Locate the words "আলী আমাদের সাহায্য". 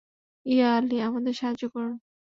0.77-1.63